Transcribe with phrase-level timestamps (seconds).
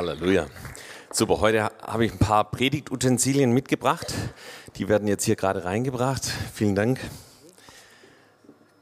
[0.00, 0.46] Halleluja.
[1.12, 4.14] Super, heute habe ich ein paar Predigtutensilien mitgebracht.
[4.76, 6.24] Die werden jetzt hier gerade reingebracht.
[6.54, 6.98] Vielen Dank.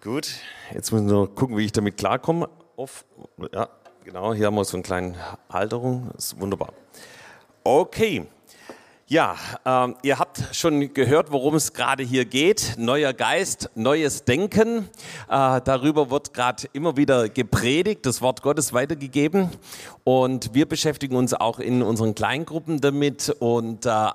[0.01, 0.31] Gut,
[0.73, 2.49] jetzt müssen wir gucken, wie ich damit klarkomme.
[2.77, 3.05] Auf,
[3.53, 3.69] ja,
[4.05, 5.17] genau, hier haben wir so eine kleine
[5.51, 6.13] Halterung.
[6.15, 6.73] Das ist wunderbar.
[7.65, 8.25] Okay,
[9.11, 12.75] ja, ähm, ihr habt schon gehört, worum es gerade hier geht.
[12.77, 14.91] Neuer Geist, neues Denken.
[15.31, 19.49] Äh, darüber wird gerade immer wieder gepredigt, das Wort Gottes weitergegeben.
[20.05, 23.35] Und wir beschäftigen uns auch in unseren Kleingruppen damit.
[23.39, 24.09] Und äh,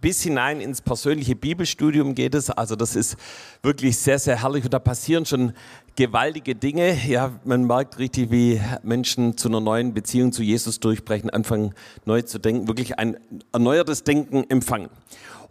[0.00, 2.50] bis hinein ins persönliche Bibelstudium geht es.
[2.50, 3.16] Also das ist
[3.62, 5.52] wirklich sehr, sehr herrlich und da passieren schon
[5.96, 6.96] gewaltige Dinge.
[7.06, 12.22] Ja, man merkt richtig, wie Menschen zu einer neuen Beziehung zu Jesus durchbrechen, anfangen neu
[12.22, 13.16] zu denken, wirklich ein
[13.52, 14.90] erneuertes Denken empfangen.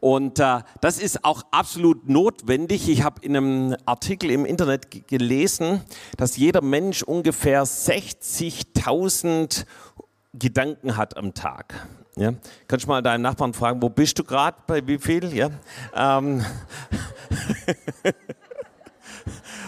[0.03, 2.89] Und äh, das ist auch absolut notwendig.
[2.89, 5.79] Ich habe in einem Artikel im Internet gelesen,
[6.17, 9.63] dass jeder Mensch ungefähr 60.000
[10.33, 11.87] Gedanken hat am Tag.
[12.15, 12.33] Ja?
[12.67, 15.33] Kannst du mal deinen Nachbarn fragen, wo bist du gerade, bei wie viel?
[15.33, 15.49] Ja?
[15.95, 16.45] Ähm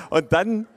[0.09, 0.67] Und dann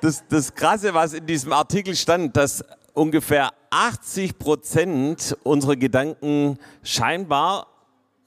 [0.00, 7.68] das, das Krasse, was in diesem Artikel stand, dass ungefähr 80 Prozent unserer Gedanken scheinbar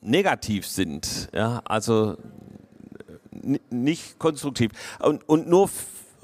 [0.01, 1.29] negativ sind.
[1.33, 1.61] Ja?
[1.65, 2.17] Also
[3.69, 4.71] nicht konstruktiv.
[4.99, 5.69] Und, und nur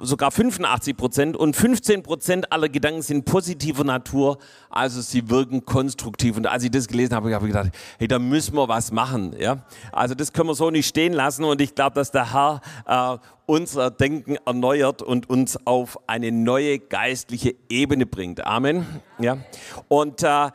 [0.01, 4.37] sogar 85 Prozent und 15 Prozent aller Gedanken sind positiver Natur,
[4.69, 6.37] also sie wirken konstruktiv.
[6.37, 9.35] Und als ich das gelesen habe, habe ich gedacht, hey, da müssen wir was machen.
[9.37, 9.65] Ja?
[9.91, 13.17] Also das können wir so nicht stehen lassen und ich glaube, dass der Herr äh,
[13.45, 18.45] unser Denken erneuert und uns auf eine neue geistliche Ebene bringt.
[18.45, 18.85] Amen.
[19.19, 19.37] Ja?
[19.87, 20.49] Und äh,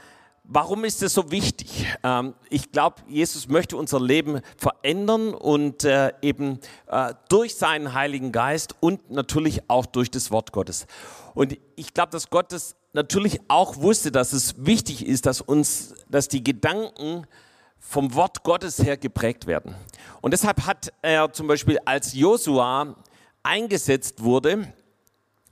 [0.49, 1.87] Warum ist es so wichtig?
[2.05, 8.31] Ähm, ich glaube, Jesus möchte unser Leben verändern und äh, eben äh, durch seinen Heiligen
[8.31, 10.87] Geist und natürlich auch durch das Wort Gottes.
[11.35, 15.95] Und ich glaube, dass Gott es natürlich auch wusste, dass es wichtig ist, dass uns,
[16.09, 17.27] dass die Gedanken
[17.81, 19.75] vom Wort Gottes her geprägt werden.
[20.21, 22.95] Und deshalb hat er zum Beispiel, als Josua
[23.43, 24.73] eingesetzt wurde,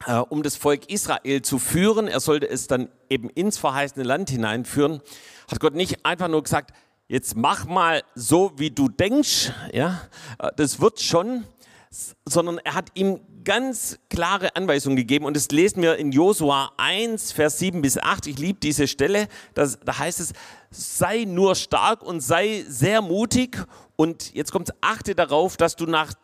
[0.07, 4.31] äh, um das Volk Israel zu führen, er sollte es dann eben ins verheißene Land
[4.31, 5.01] hineinführen,
[5.51, 6.75] hat Gott nicht einfach nur gesagt,
[7.09, 10.01] jetzt mach mal so, wie du denkst, ja,
[10.39, 11.45] äh, das wird schon,
[12.25, 15.27] sondern er hat ihm ganz klare Anweisungen gegeben.
[15.27, 18.27] Und das lesen wir in Josua 1, Vers 7 bis 8.
[18.27, 20.33] Ich liebe diese Stelle, das, da heißt es,
[20.71, 23.65] sei nur stark und sei sehr mutig.
[23.97, 26.15] Und jetzt kommt achte darauf, dass du nach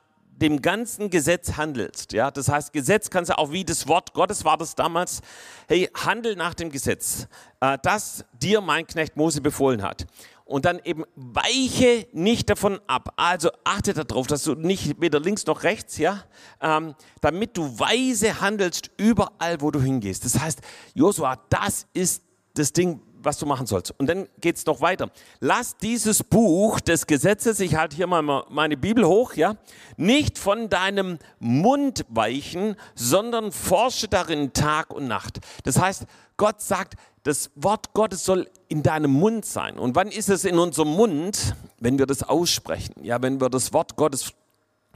[0.41, 2.13] dem ganzen Gesetz handelst.
[2.13, 5.21] Ja, das heißt, Gesetz kannst du auch wie das Wort Gottes war das damals.
[5.69, 7.27] Hey, handel nach dem Gesetz,
[7.61, 10.07] äh, das dir mein Knecht Mose befohlen hat.
[10.45, 13.13] Und dann eben weiche nicht davon ab.
[13.17, 16.25] Also achte darauf, dass du nicht weder links noch rechts, ja,
[16.61, 20.25] ähm, damit du weise handelst überall, wo du hingehst.
[20.25, 20.61] Das heißt,
[20.95, 22.25] Josua, das ist
[22.55, 23.95] das Ding, was du machen sollst.
[23.99, 25.11] Und dann geht es noch weiter.
[25.41, 29.57] Lass dieses Buch des Gesetzes, ich halte hier mal meine Bibel hoch, ja,
[29.97, 35.41] nicht von deinem Mund weichen, sondern forsche darin Tag und Nacht.
[35.65, 39.79] Das heißt, Gott sagt, das Wort Gottes soll in deinem Mund sein.
[39.79, 41.55] Und wann ist es in unserem Mund?
[41.79, 42.95] Wenn wir das aussprechen.
[43.03, 44.33] Ja, wenn wir das Wort Gottes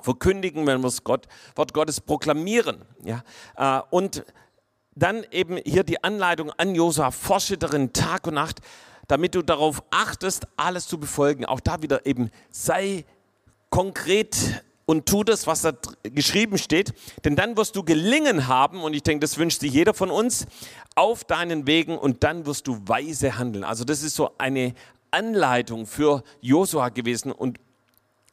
[0.00, 2.82] verkündigen, wenn wir das Gott, Wort Gottes proklamieren.
[3.04, 3.22] Ja,
[3.56, 4.24] äh, und
[4.96, 8.60] dann eben hier die Anleitung an Josua, forsche darin Tag und Nacht,
[9.08, 11.44] damit du darauf achtest, alles zu befolgen.
[11.44, 13.04] Auch da wieder eben, sei
[13.70, 15.72] konkret und tu das, was da
[16.02, 16.92] geschrieben steht,
[17.24, 20.46] denn dann wirst du gelingen haben, und ich denke, das wünscht sich jeder von uns,
[20.94, 23.64] auf deinen Wegen und dann wirst du weise handeln.
[23.64, 24.74] Also das ist so eine
[25.10, 27.58] Anleitung für Josua gewesen und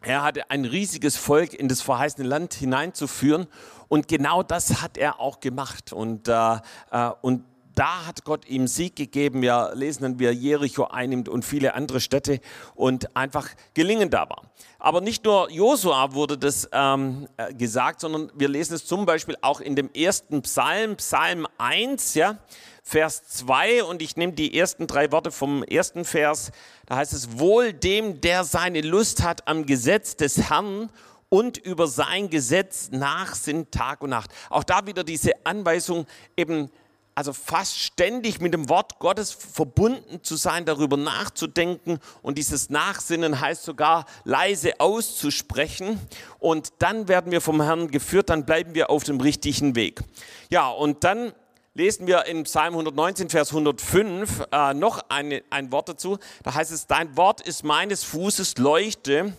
[0.02, 3.48] er hatte ein riesiges Volk in das verheißene Land hineinzuführen
[3.88, 5.94] und genau das hat er auch gemacht.
[5.94, 6.56] Und, äh,
[6.92, 7.44] äh, und
[7.76, 9.42] da hat Gott ihm Sieg gegeben.
[9.42, 12.40] Wir lesen dann, wie er Jericho einnimmt und viele andere Städte
[12.76, 14.44] und einfach gelingen da war.
[14.80, 19.38] Aber nicht nur Josua wurde das ähm, äh, gesagt, sondern wir lesen es zum Beispiel
[19.42, 22.38] auch in dem ersten Psalm, Psalm 1, ja,
[22.84, 26.52] Vers 2 und ich nehme die ersten drei Worte vom ersten Vers.
[26.88, 30.90] Da heißt es, wohl dem, der seine Lust hat am Gesetz des Herrn
[31.30, 34.32] und über sein Gesetz nach sind Tag und Nacht.
[34.50, 36.06] Auch da wieder diese Anweisung,
[36.36, 36.70] eben
[37.14, 43.40] also fast ständig mit dem Wort Gottes verbunden zu sein, darüber nachzudenken und dieses Nachsinnen
[43.40, 46.00] heißt sogar leise auszusprechen
[46.40, 50.02] und dann werden wir vom Herrn geführt, dann bleiben wir auf dem richtigen Weg.
[50.50, 51.34] Ja, und dann
[51.74, 56.18] lesen wir in Psalm 119, Vers 105 äh, noch eine, ein Wort dazu.
[56.44, 59.34] Da heißt es, dein Wort ist meines Fußes Leuchte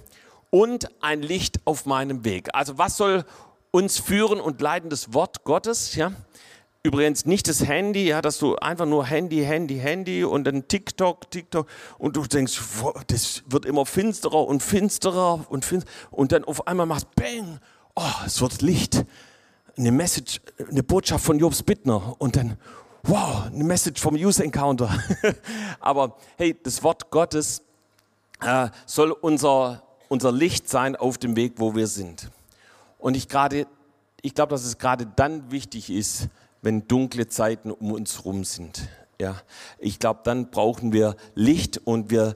[0.50, 2.48] und ein Licht auf meinem Weg.
[2.54, 3.24] Also was soll
[3.70, 4.90] uns führen und leiten?
[4.90, 6.12] Das Wort Gottes, ja?
[6.84, 11.30] Übrigens nicht das Handy, ja, dass du einfach nur Handy, Handy, Handy und dann TikTok,
[11.30, 12.60] TikTok und du denkst,
[13.06, 17.60] das wird immer finsterer und finsterer und finsterer und dann auf einmal machst Bang,
[17.94, 19.04] oh, es wird Licht.
[19.76, 20.40] Eine Message,
[20.70, 22.58] eine Botschaft von Jobs Bittner und dann,
[23.04, 24.90] wow, eine Message vom User Encounter.
[25.80, 27.62] Aber hey, das Wort Gottes
[28.42, 32.30] äh, soll unser, unser Licht sein auf dem Weg, wo wir sind.
[32.98, 33.66] Und ich gerade,
[34.20, 36.28] ich glaube, dass es gerade dann wichtig ist,
[36.60, 38.88] wenn dunkle Zeiten um uns herum sind.
[39.18, 39.40] Ja,
[39.78, 42.34] ich glaube, dann brauchen wir Licht und wir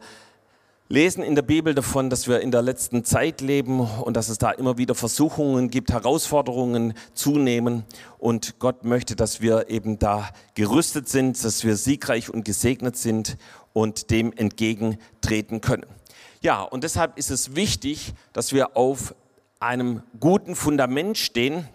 [0.88, 4.38] lesen in der Bibel davon, dass wir in der letzten Zeit leben und dass es
[4.38, 7.84] da immer wieder Versuchungen gibt, Herausforderungen zunehmen
[8.18, 13.36] und Gott möchte, dass wir eben da gerüstet sind, dass wir siegreich und gesegnet sind
[13.72, 15.86] und dem entgegentreten können.
[16.40, 19.14] Ja, und deshalb ist es wichtig, dass wir auf
[19.58, 21.68] einem guten Fundament stehen,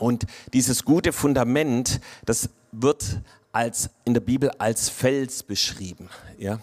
[0.00, 3.20] und dieses gute Fundament, das wird
[3.52, 6.08] als, in der Bibel als Fels beschrieben.
[6.38, 6.58] Ja?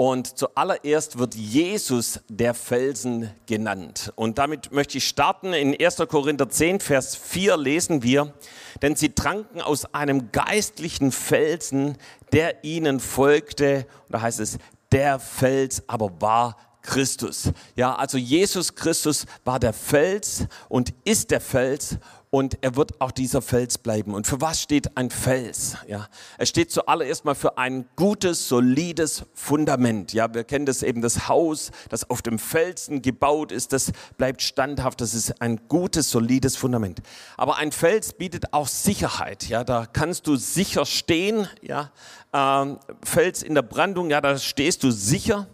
[0.00, 4.14] Und zuallererst wird Jesus der Felsen genannt.
[4.16, 5.52] Und damit möchte ich starten.
[5.52, 5.96] In 1.
[6.08, 8.32] Korinther 10, Vers 4 lesen wir,
[8.80, 11.98] denn sie tranken aus einem geistlichen Felsen,
[12.32, 13.84] der ihnen folgte.
[14.06, 14.56] Und da heißt es,
[14.90, 17.52] der Fels aber war Christus.
[17.76, 21.98] Ja, also Jesus Christus war der Fels und ist der Fels
[22.30, 24.14] und er wird auch dieser Fels bleiben.
[24.14, 25.76] Und für was steht ein Fels?
[25.88, 26.06] Ja,
[26.38, 30.12] er steht zuallererst mal für ein gutes, solides Fundament.
[30.12, 34.42] Ja, wir kennen das eben, das Haus, das auf dem Felsen gebaut ist, das bleibt
[34.42, 35.00] standhaft.
[35.00, 37.02] Das ist ein gutes, solides Fundament.
[37.36, 39.48] Aber ein Fels bietet auch Sicherheit.
[39.48, 41.48] Ja, da kannst du sicher stehen.
[41.62, 41.90] Ja,
[42.32, 45.48] ähm, Fels in der Brandung, ja, da stehst du sicher.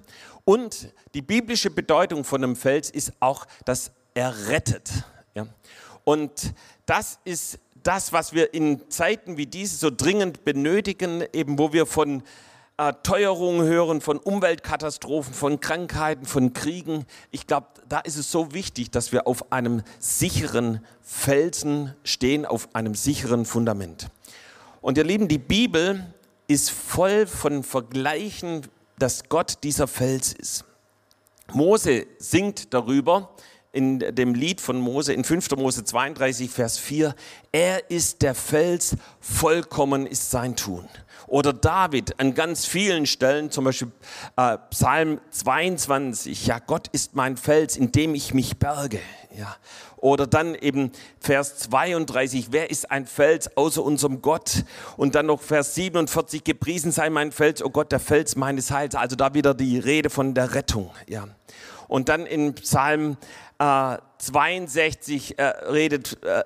[0.45, 4.91] Und die biblische Bedeutung von einem Fels ist auch, dass er rettet.
[5.35, 5.47] Ja.
[6.07, 6.55] Und
[6.87, 11.85] das ist das, was wir in Zeiten wie diese so dringend benötigen, eben wo wir
[11.85, 12.23] von
[12.77, 17.07] äh, Teuerungen hören, von Umweltkatastrophen, von Krankheiten, von Kriegen.
[17.33, 22.73] Ich glaube, da ist es so wichtig, dass wir auf einem sicheren Felsen stehen, auf
[22.77, 24.07] einem sicheren Fundament.
[24.81, 26.07] Und ihr Lieben, die Bibel
[26.47, 28.63] ist voll von Vergleichen,
[29.01, 30.65] dass Gott dieser Fels ist.
[31.53, 33.35] Mose singt darüber,
[33.77, 35.51] in dem Lied von Mose, in 5.
[35.57, 37.15] Mose 32, Vers 4,
[37.53, 40.89] er ist der Fels, vollkommen ist sein Tun.
[41.27, 43.93] Oder David an ganz vielen Stellen, zum Beispiel
[44.37, 49.01] äh, Psalm 22, ja, Gott ist mein Fels, in dem ich mich berge.
[49.37, 49.57] Ja.
[49.99, 54.65] Oder dann eben Vers 32, wer ist ein Fels außer unserem Gott?
[54.97, 58.95] Und dann noch Vers 47, gepriesen sei mein Fels, oh Gott, der Fels meines Heils.
[58.95, 60.91] Also da wieder die Rede von der Rettung.
[61.09, 61.27] Ja.
[61.89, 63.17] Und dann in Psalm
[63.59, 66.45] äh, 62 äh, redet äh,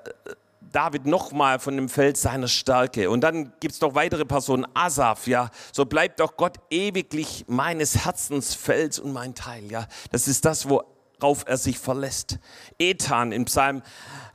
[0.72, 3.10] David nochmal von dem Feld seiner Stärke.
[3.10, 5.50] Und dann gibt es noch weitere Personen, Asaf, ja.
[5.72, 9.86] So bleibt doch Gott ewiglich meines Herzens Fels und mein Teil, ja.
[10.12, 10.68] Das ist das,
[11.20, 12.38] worauf er sich verlässt.
[12.78, 13.82] Ethan in Psalm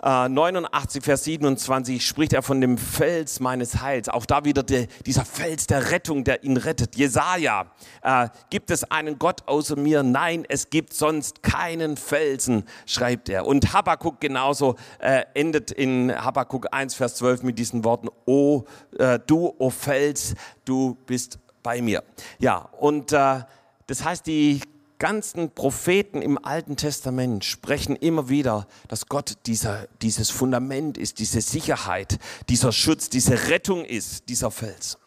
[0.02, 4.08] 89, äh, Vers 27 spricht er von dem Fels meines Heils.
[4.08, 6.96] Auch da wieder der, dieser Fels der Rettung, der ihn rettet.
[6.96, 7.66] Jesaja,
[8.04, 10.04] äh, gibt es einen Gott außer mir?
[10.04, 13.48] Nein, es gibt sonst keinen Felsen, schreibt er.
[13.48, 18.66] Und Habakkuk genauso äh, endet in Habakkuk 1, Vers 12 mit diesen Worten, O
[19.00, 22.04] äh, du, o Fels, du bist bei mir.
[22.38, 23.40] Ja, und äh,
[23.88, 24.62] das heißt, die
[25.00, 31.42] ganzen Propheten im Alten Testament sprechen immer wieder, dass Gott dieser, dieses Fundament ist, diese
[31.42, 34.98] Sicherheit, dieser Schutz, diese Rettung ist, dieser Fels.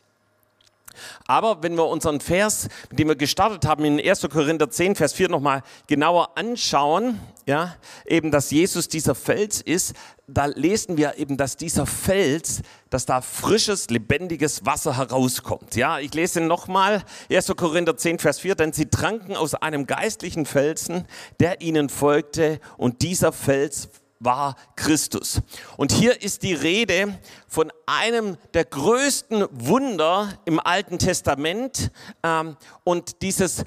[1.27, 4.29] Aber wenn wir unseren Vers, mit dem wir gestartet haben, in 1.
[4.31, 7.75] Korinther 10, Vers 4 nochmal genauer anschauen, ja,
[8.07, 9.95] eben, dass Jesus dieser Fels ist,
[10.27, 15.75] da lesen wir eben, dass dieser Fels, dass da frisches, lebendiges Wasser herauskommt.
[15.75, 17.55] Ja, ich lese nochmal, 1.
[17.57, 21.07] Korinther 10, Vers 4, denn sie tranken aus einem geistlichen Felsen,
[21.41, 23.89] der ihnen folgte und dieser Fels
[24.21, 25.41] war Christus.
[25.77, 31.91] Und hier ist die Rede von einem der größten Wunder im Alten Testament.
[32.23, 33.65] Ähm, und dieses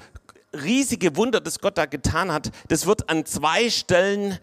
[0.52, 4.38] riesige Wunder, das Gott da getan hat, das wird an zwei Stellen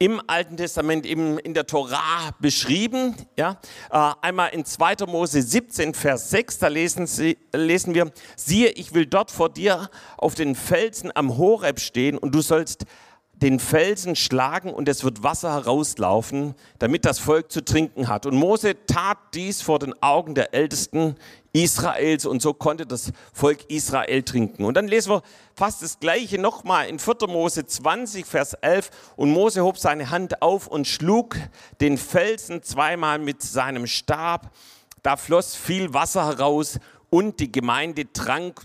[0.00, 3.16] im Alten Testament eben in der Torah beschrieben.
[3.36, 3.60] Ja?
[3.90, 5.06] Äh, einmal in 2.
[5.06, 9.90] Mose 17, Vers 6, da lesen, Sie, lesen wir, siehe, ich will dort vor dir
[10.16, 12.84] auf den Felsen am Horeb stehen und du sollst
[13.40, 18.26] den Felsen schlagen und es wird Wasser herauslaufen, damit das Volk zu trinken hat.
[18.26, 21.14] Und Mose tat dies vor den Augen der Ältesten
[21.52, 24.64] Israels und so konnte das Volk Israel trinken.
[24.64, 25.22] Und dann lesen wir
[25.54, 27.14] fast das Gleiche nochmal in 4.
[27.28, 28.90] Mose 20, Vers 11.
[29.16, 31.36] Und Mose hob seine Hand auf und schlug
[31.80, 34.50] den Felsen zweimal mit seinem Stab.
[35.02, 36.78] Da floss viel Wasser heraus
[37.08, 38.62] und die Gemeinde trank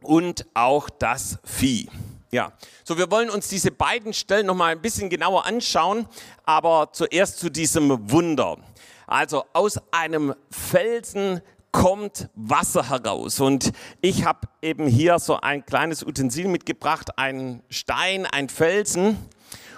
[0.00, 1.88] und auch das Vieh.
[2.30, 2.52] Ja,
[2.84, 6.06] so wir wollen uns diese beiden Stellen noch mal ein bisschen genauer anschauen,
[6.44, 8.58] aber zuerst zu diesem Wunder.
[9.06, 11.40] Also aus einem Felsen
[11.72, 18.26] kommt Wasser heraus und ich habe eben hier so ein kleines Utensil mitgebracht, einen Stein,
[18.26, 19.16] ein Felsen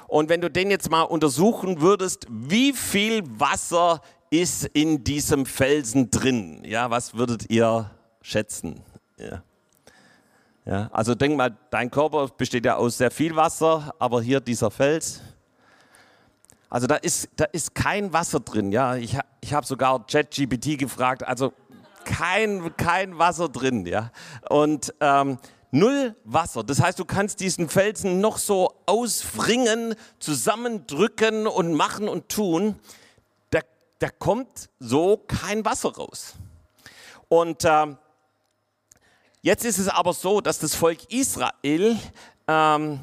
[0.09, 6.11] und wenn du den jetzt mal untersuchen würdest, wie viel Wasser ist in diesem Felsen
[6.11, 6.63] drin?
[6.65, 7.93] Ja, was würdet ihr
[8.23, 8.83] schätzen?
[9.19, 9.45] Ja.
[10.67, 14.71] Ja, also denk mal, dein Körper besteht ja aus sehr viel Wasser, aber hier dieser
[14.71, 15.21] Fels,
[16.69, 18.71] also da ist, da ist kein Wasser drin.
[18.71, 21.53] Ja, ich, ich habe sogar ChatGPT gefragt, also
[22.05, 23.87] kein, kein Wasser drin.
[23.87, 24.13] Ja,
[24.49, 25.39] und ähm,
[25.73, 26.63] null Wasser.
[26.63, 32.77] Das heißt, du kannst diesen Felsen noch so ausfringen, zusammendrücken und machen und tun.
[33.51, 33.61] Da,
[33.99, 36.35] da kommt so kein Wasser raus.
[37.29, 37.99] Und ähm,
[39.43, 41.99] Jetzt ist es aber so, dass das Volk Israel
[42.47, 43.01] ähm,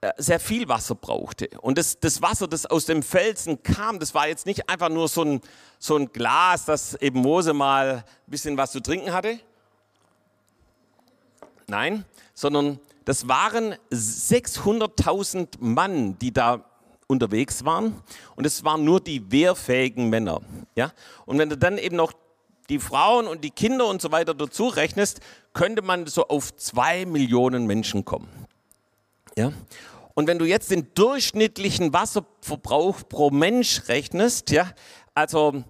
[0.00, 1.48] äh, sehr viel Wasser brauchte.
[1.60, 5.08] Und das, das, Wasser, das aus dem Felsen kam, das war jetzt nicht einfach nur
[5.08, 5.40] so ein,
[5.78, 9.40] so ein Glas, das eben Mose mal ein bisschen was zu trinken hatte.
[11.66, 16.64] Nein, sondern das waren 600.000 Mann, die da
[17.08, 18.00] unterwegs waren.
[18.36, 20.40] Und es waren nur die wehrfähigen Männer.
[20.76, 20.92] Ja?
[21.26, 22.12] Und wenn du dann eben noch
[22.70, 25.20] die Frauen und die Kinder und so weiter dazu rechnest,
[25.52, 28.28] könnte man so auf zwei Millionen Menschen kommen.
[29.36, 29.52] Ja?
[30.14, 34.70] Und wenn du jetzt den durchschnittlichen Wasserverbrauch pro Mensch rechnest, ja,
[35.14, 35.64] also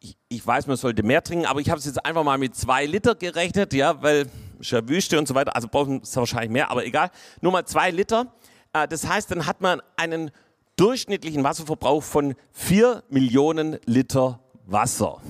[0.00, 2.54] ich, ich weiß, man sollte mehr trinken, aber ich habe es jetzt einfach mal mit
[2.54, 4.26] zwei Liter gerechnet, ja, weil
[4.60, 7.64] es ja Wüste und so weiter, also brauchen es wahrscheinlich mehr, aber egal, nur mal
[7.64, 8.32] zwei Liter.
[8.72, 10.30] Äh, das heißt, dann hat man einen
[10.76, 15.20] durchschnittlichen Wasserverbrauch von vier Millionen Liter Wasser.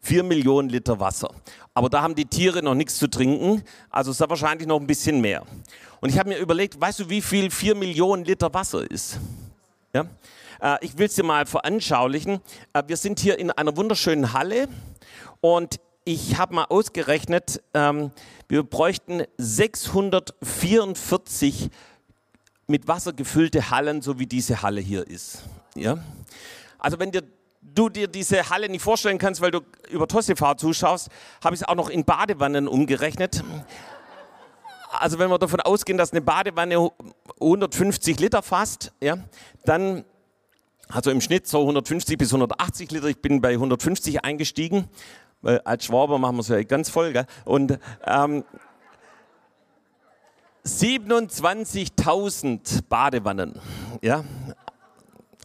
[0.00, 1.30] 4 Millionen Liter Wasser.
[1.74, 4.86] Aber da haben die Tiere noch nichts zu trinken, also ist da wahrscheinlich noch ein
[4.86, 5.44] bisschen mehr.
[6.00, 9.18] Und ich habe mir überlegt, weißt du, wie viel 4 Millionen Liter Wasser ist?
[9.92, 10.06] Ja?
[10.60, 12.40] Äh, ich will es dir mal veranschaulichen.
[12.72, 14.68] Äh, wir sind hier in einer wunderschönen Halle
[15.40, 18.10] und ich habe mal ausgerechnet, ähm,
[18.48, 21.68] wir bräuchten 644
[22.66, 25.44] mit Wasser gefüllte Hallen, so wie diese Halle hier ist.
[25.74, 25.98] Ja?
[26.78, 27.22] Also wenn dir
[27.60, 29.60] du dir diese Halle nicht vorstellen kannst, weil du
[29.90, 31.08] über Tossifar zuschaust,
[31.42, 33.42] habe ich es auch noch in Badewannen umgerechnet.
[34.90, 36.90] Also wenn wir davon ausgehen, dass eine Badewanne
[37.40, 39.18] 150 Liter fasst, ja,
[39.64, 40.04] dann,
[40.88, 44.88] also im Schnitt so 150 bis 180 Liter, ich bin bei 150 eingestiegen,
[45.42, 47.26] weil als Schwaber machen wir es ja ganz voll, gell?
[47.44, 48.44] und ähm,
[50.64, 53.60] 27.000 Badewannen,
[54.02, 54.24] ja,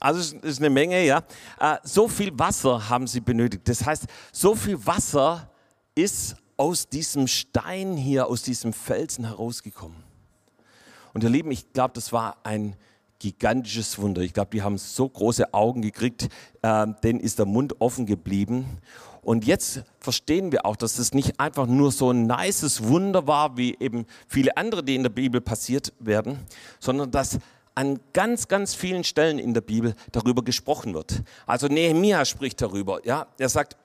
[0.03, 1.24] also es ist eine Menge, ja.
[1.60, 3.67] Äh, so viel Wasser haben sie benötigt.
[3.67, 5.50] Das heißt, so viel Wasser
[5.95, 9.98] ist aus diesem Stein hier, aus diesem Felsen herausgekommen.
[11.13, 12.75] Und ihr Lieben, ich glaube, das war ein
[13.19, 14.22] gigantisches Wunder.
[14.22, 16.27] Ich glaube, die haben so große Augen gekriegt,
[16.62, 18.79] äh, denen ist der Mund offen geblieben.
[19.22, 23.55] Und jetzt verstehen wir auch, dass es nicht einfach nur so ein nices Wunder war,
[23.55, 26.39] wie eben viele andere, die in der Bibel passiert werden,
[26.81, 27.39] sondern dass
[27.75, 31.24] an ganz, ganz vielen Stellen in der Bibel darüber gesprochen wird.
[31.46, 33.06] Also Nehemiah spricht darüber.
[33.06, 33.77] Ja, er sagt,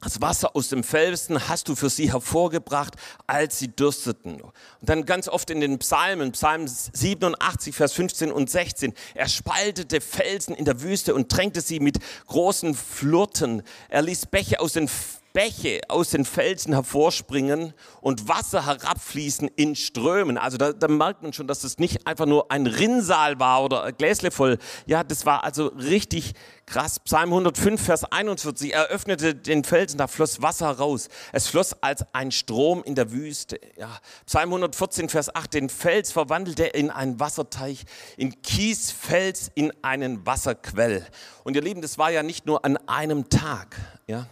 [0.00, 2.94] das Wasser aus dem Felsen hast du für sie hervorgebracht,
[3.26, 4.40] als sie dürsteten.
[4.40, 8.94] Und dann ganz oft in den Psalmen, Psalm 87, Vers 15 und 16.
[9.14, 13.64] Er spaltete Felsen in der Wüste und tränkte sie mit großen Flurten.
[13.88, 14.88] Er ließ Bäche aus den
[15.32, 20.38] Bäche aus den Felsen hervorspringen und Wasser herabfließen in Strömen.
[20.38, 23.84] Also da, da merkt man schon, dass das nicht einfach nur ein Rinnsal war oder
[23.84, 24.58] ein Gläsle voll.
[24.86, 26.32] Ja, das war also richtig
[26.66, 26.98] krass.
[27.00, 28.72] Psalm 105, Vers 41.
[28.72, 31.08] Er öffnete den Felsen, da floss Wasser raus.
[31.32, 33.60] Es floss als ein Strom in der Wüste.
[33.76, 33.98] Ja.
[34.26, 35.54] Psalm 114, Vers 8.
[35.54, 37.84] Den Fels verwandelte er in einen Wasserteich,
[38.16, 41.06] in Kiesfels in einen Wasserquell.
[41.44, 43.76] Und ihr Lieben, das war ja nicht nur an einem Tag.
[44.06, 44.26] Ja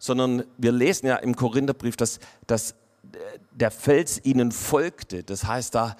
[0.00, 2.74] sondern wir lesen ja im Korintherbrief, dass, dass
[3.52, 5.22] der Fels ihnen folgte.
[5.22, 5.94] Das heißt, da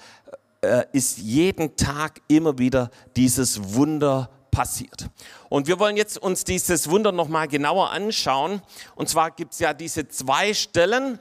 [0.61, 5.09] äh, ist jeden Tag immer wieder dieses Wunder passiert.
[5.47, 8.61] Und wir wollen jetzt uns dieses Wunder nochmal genauer anschauen.
[8.95, 11.19] Und zwar gibt es ja diese zwei Stellen,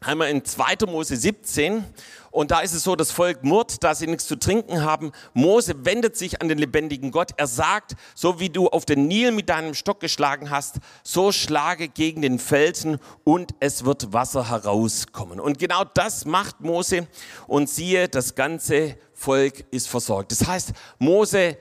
[0.00, 0.86] einmal in 2.
[0.86, 1.84] Mose 17
[2.36, 5.12] und da ist es so, das Volk murrt, da sie nichts zu trinken haben.
[5.32, 7.30] Mose wendet sich an den lebendigen Gott.
[7.38, 11.88] Er sagt, so wie du auf den Nil mit deinem Stock geschlagen hast, so schlage
[11.88, 15.40] gegen den Felsen und es wird Wasser herauskommen.
[15.40, 17.08] Und genau das macht Mose
[17.46, 20.30] und siehe, das ganze Volk ist versorgt.
[20.30, 21.56] Das heißt, Mose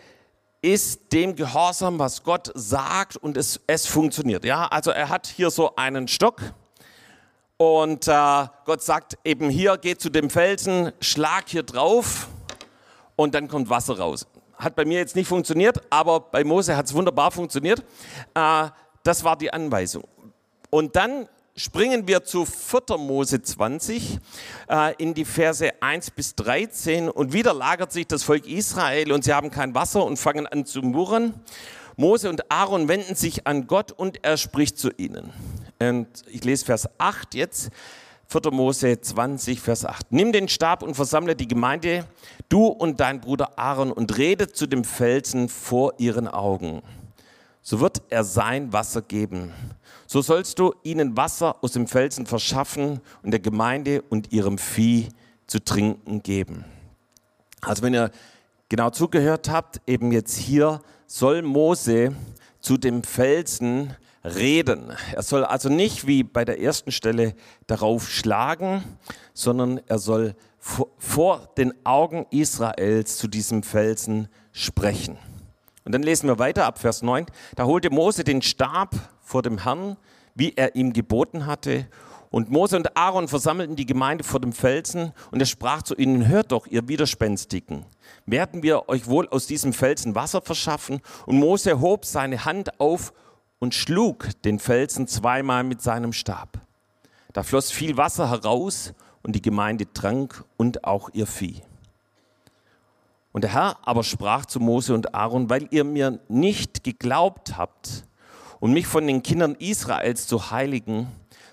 [0.62, 4.44] ist dem gehorsam, was Gott sagt und es, es funktioniert.
[4.44, 6.41] Ja, also er hat hier so einen Stock
[7.58, 12.28] und äh, Gott sagt eben hier, geh zu dem Felsen, schlag hier drauf
[13.16, 14.28] und dann kommt Wasser raus.
[14.58, 17.84] Hat bei mir jetzt nicht funktioniert, aber bei Mose hat es wunderbar funktioniert.
[18.34, 18.68] Äh,
[19.04, 20.04] das war die Anweisung.
[20.70, 22.98] Und dann springen wir zu 4.
[22.98, 24.20] Mose 20
[24.70, 29.24] äh, in die Verse 1 bis 13 und wieder lagert sich das Volk Israel und
[29.24, 31.34] sie haben kein Wasser und fangen an zu murren.
[31.96, 35.32] Mose und Aaron wenden sich an Gott und er spricht zu ihnen.
[35.89, 37.70] Und ich lese Vers 8 jetzt.
[38.27, 38.51] 4.
[38.51, 40.12] Mose 20, Vers 8.
[40.12, 42.06] Nimm den Stab und versammle die Gemeinde,
[42.50, 46.82] du und dein Bruder Aaron, und rede zu dem Felsen vor ihren Augen.
[47.62, 49.51] So wird er sein Wasser geben.
[50.08, 55.10] So sollst du ihnen Wasser aus dem Felsen verschaffen und der Gemeinde und ihrem Vieh
[55.48, 56.65] zu trinken geben.
[57.62, 58.12] Also wenn ihr
[58.70, 62.15] genau zugehört habt, eben jetzt hier soll Mose
[62.60, 64.91] zu dem Felsen reden.
[65.13, 67.36] Er soll also nicht wie bei der ersten Stelle
[67.67, 68.84] darauf schlagen,
[69.34, 70.36] sondern er soll
[70.98, 75.17] vor den Augen Israels zu diesem Felsen sprechen.
[75.84, 77.27] Und dann lesen wir weiter ab Vers 9.
[77.55, 79.98] Da holte Mose den Stab vor dem Herrn,
[80.34, 81.88] wie er ihm geboten hatte.
[82.32, 86.27] Und Mose und Aaron versammelten die Gemeinde vor dem Felsen und er sprach zu ihnen,
[86.27, 87.86] hört doch, ihr Widerspenstigen,
[88.25, 91.00] werden wir euch wohl aus diesem Felsen Wasser verschaffen?
[91.27, 93.13] Und Mose hob seine Hand auf
[93.60, 96.60] und schlug den Felsen zweimal mit seinem Stab.
[97.34, 98.94] Da floss viel Wasser heraus
[99.24, 101.62] und die Gemeinde trank und auch ihr Vieh.
[103.32, 108.06] Und der Herr aber sprach zu Mose und Aaron, weil ihr mir nicht geglaubt habt
[108.62, 111.08] und mich von den Kindern Israels zu heiligen,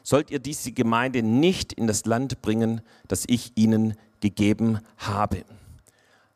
[0.05, 5.45] sollt ihr diese Gemeinde nicht in das Land bringen, das ich ihnen gegeben habe.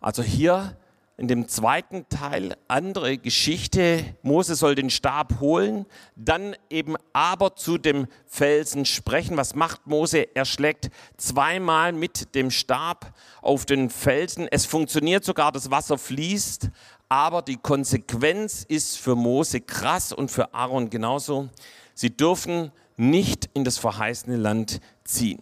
[0.00, 0.76] Also hier
[1.18, 4.04] in dem zweiten Teil andere Geschichte.
[4.22, 9.36] Mose soll den Stab holen, dann eben aber zu dem Felsen sprechen.
[9.36, 10.26] Was macht Mose?
[10.34, 14.46] Er schlägt zweimal mit dem Stab auf den Felsen.
[14.50, 16.68] Es funktioniert sogar, das Wasser fließt,
[17.08, 21.48] aber die Konsequenz ist für Mose krass und für Aaron genauso.
[21.94, 25.40] Sie dürfen nicht in das verheißene Land ziehen.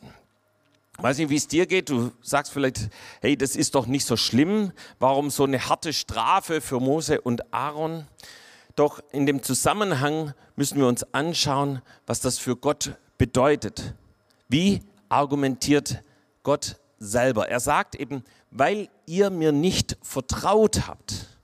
[0.98, 1.90] Weiß nicht, wie es dir geht.
[1.90, 2.88] Du sagst vielleicht,
[3.20, 4.72] hey, das ist doch nicht so schlimm.
[4.98, 8.06] Warum so eine harte Strafe für Mose und Aaron?
[8.76, 13.94] Doch in dem Zusammenhang müssen wir uns anschauen, was das für Gott bedeutet.
[14.48, 16.02] Wie argumentiert
[16.42, 17.48] Gott selber?
[17.48, 21.38] Er sagt eben, weil ihr mir nicht vertraut habt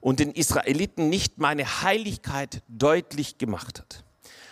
[0.00, 4.04] und den Israeliten nicht meine Heiligkeit deutlich gemacht hat.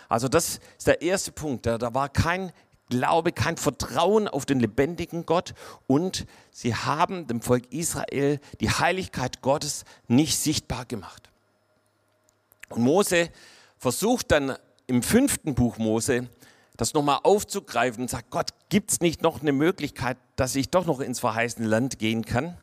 [0.07, 1.65] Also das ist der erste Punkt.
[1.65, 2.51] Da, da war kein
[2.89, 5.53] Glaube, kein Vertrauen auf den lebendigen Gott
[5.87, 11.29] und sie haben dem Volk Israel die Heiligkeit Gottes nicht sichtbar gemacht.
[12.69, 13.29] Und Mose
[13.77, 14.55] versucht dann
[14.87, 16.29] im fünften Buch Mose
[16.77, 20.85] das nochmal aufzugreifen und sagt, Gott, gibt es nicht noch eine Möglichkeit, dass ich doch
[20.85, 22.57] noch ins verheißene Land gehen kann?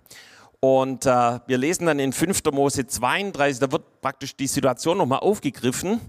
[0.61, 2.45] Und äh, wir lesen dann in 5.
[2.53, 6.01] Mose 32, da wird praktisch die Situation nochmal aufgegriffen.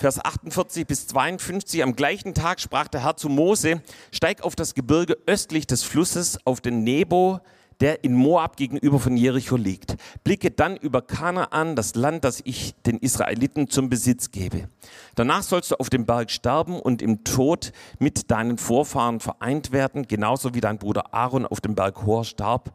[0.00, 3.82] Vers 48 bis 52, am gleichen Tag sprach der Herr zu Mose,
[4.12, 7.40] steig auf das Gebirge östlich des Flusses, auf den Nebo,
[7.80, 9.96] der in Moab gegenüber von Jericho liegt.
[10.24, 14.70] Blicke dann über Kanaan, das Land, das ich den Israeliten zum Besitz gebe.
[15.16, 20.08] Danach sollst du auf dem Berg sterben und im Tod mit deinen Vorfahren vereint werden,
[20.08, 22.72] genauso wie dein Bruder Aaron auf dem Berg Hor starb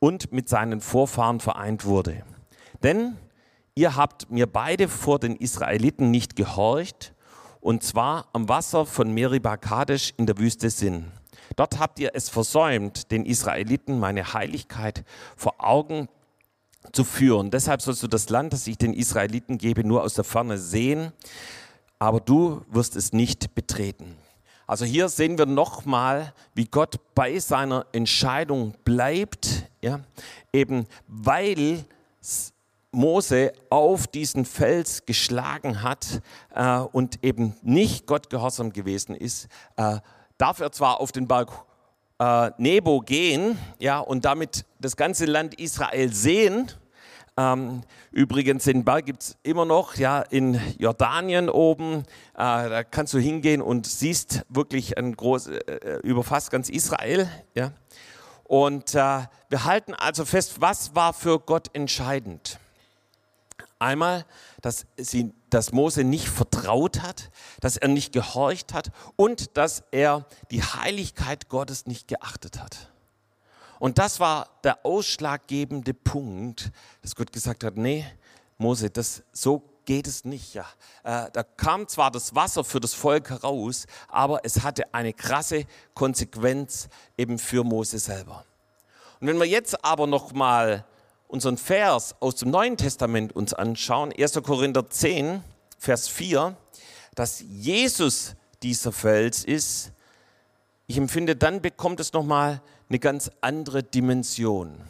[0.00, 2.24] und mit seinen Vorfahren vereint wurde.
[2.82, 3.16] Denn
[3.78, 7.14] ihr habt mir beide vor den Israeliten nicht gehorcht,
[7.60, 11.12] und zwar am Wasser von Meribah Kadesh in der Wüste Sin.
[11.54, 15.04] Dort habt ihr es versäumt, den Israeliten meine Heiligkeit
[15.36, 16.08] vor Augen
[16.92, 17.52] zu führen.
[17.52, 21.12] Deshalb sollst du das Land, das ich den Israeliten gebe, nur aus der Ferne sehen,
[22.00, 24.16] aber du wirst es nicht betreten.
[24.66, 30.00] Also hier sehen wir nochmal, wie Gott bei seiner Entscheidung bleibt, ja,
[30.52, 31.84] eben weil
[32.90, 36.22] Mose auf diesen Fels geschlagen hat
[36.54, 39.98] äh, und eben nicht Gott gehorsam gewesen ist, äh,
[40.38, 41.50] darf er zwar auf den Berg
[42.18, 46.72] äh, Nebo gehen ja, und damit das ganze Land Israel sehen,
[47.38, 51.98] Ähm, übrigens, den Berg gibt es immer noch, ja, in Jordanien oben.
[52.34, 56.68] Äh, da kannst du hingehen und siehst wirklich ein groß, äh, äh, über fast ganz
[56.68, 57.28] Israel.
[57.54, 57.70] Ja.
[58.42, 62.58] Und wir halten also fest, was war für Gott entscheidend?
[63.78, 64.26] Einmal,
[64.60, 70.26] dass, sie, dass Mose nicht vertraut hat, dass er nicht gehorcht hat und dass er
[70.50, 72.90] die Heiligkeit Gottes nicht geachtet hat.
[73.78, 78.04] Und das war der ausschlaggebende Punkt, dass Gott gesagt hat, nee,
[78.56, 80.54] Mose, das, so geht es nicht.
[80.54, 80.66] Ja.
[81.04, 85.64] Äh, da kam zwar das Wasser für das Volk heraus, aber es hatte eine krasse
[85.94, 88.44] Konsequenz eben für Mose selber.
[89.20, 90.84] Und wenn wir jetzt aber noch mal
[91.28, 94.32] unseren Vers aus dem Neuen Testament uns anschauen, 1.
[94.42, 95.44] Korinther 10,
[95.78, 96.56] Vers 4,
[97.14, 99.92] dass Jesus dieser Fels ist,
[100.86, 104.80] ich empfinde, dann bekommt es nochmal eine ganz andere Dimension.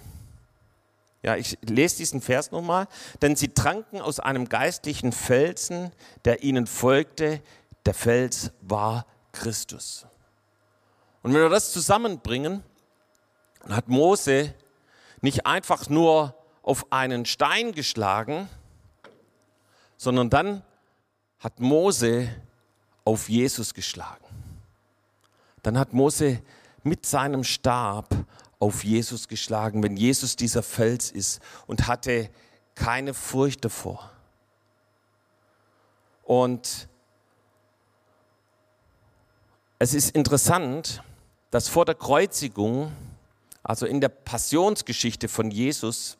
[1.22, 2.86] Ja, ich lese diesen Vers nochmal.
[3.20, 5.90] Denn sie tranken aus einem geistlichen Felsen,
[6.24, 7.42] der ihnen folgte.
[7.84, 10.06] Der Fels war Christus.
[11.22, 12.62] Und wenn wir das zusammenbringen,
[13.68, 14.54] hat Mose
[15.20, 18.48] nicht einfach nur auf einen Stein geschlagen,
[19.96, 20.62] sondern dann
[21.38, 22.28] hat Mose
[23.04, 24.24] auf Jesus geschlagen.
[25.62, 26.42] Dann hat Mose
[26.82, 28.14] mit seinem Stab
[28.58, 32.30] auf Jesus geschlagen, wenn Jesus dieser Fels ist und hatte
[32.74, 34.10] keine Furcht davor.
[36.24, 36.88] Und
[39.78, 41.02] es ist interessant,
[41.50, 42.92] dass vor der Kreuzigung
[43.68, 46.16] also in der Passionsgeschichte von Jesus,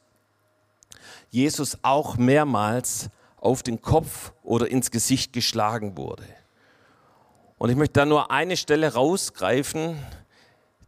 [1.30, 3.08] Jesus auch mehrmals
[3.40, 6.24] auf den Kopf oder ins Gesicht geschlagen wurde.
[7.56, 9.98] Und ich möchte da nur eine Stelle rausgreifen,